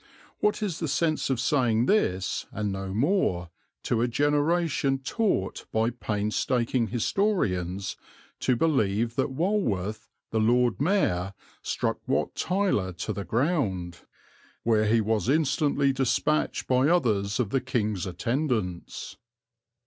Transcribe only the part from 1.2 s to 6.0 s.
of saying this, and no more, to a generation taught by